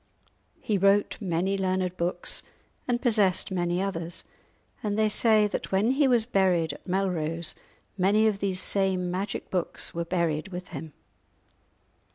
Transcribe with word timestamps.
He 0.59 0.79
wrote 0.79 1.21
many 1.21 1.59
learned 1.59 1.95
books, 1.95 2.41
and 2.87 2.99
possessed 2.99 3.51
many 3.51 3.79
others; 3.79 4.23
and 4.81 4.97
they 4.97 5.07
say 5.09 5.45
that 5.45 5.71
when 5.71 5.91
he 5.91 6.07
was 6.07 6.25
buried 6.25 6.73
at 6.73 6.87
Melrose 6.87 7.53
many 7.99 8.25
of 8.25 8.39
these 8.39 8.59
same 8.59 9.11
magic 9.11 9.51
books 9.51 9.93
were 9.93 10.03
buried 10.03 10.47
with 10.47 10.69
him. 10.69 10.93